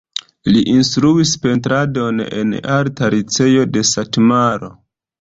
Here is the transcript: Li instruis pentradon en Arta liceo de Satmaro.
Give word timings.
Li 0.53 0.63
instruis 0.71 1.33
pentradon 1.43 2.25
en 2.41 2.57
Arta 2.79 3.13
liceo 3.19 3.71
de 3.77 3.89
Satmaro. 3.95 4.77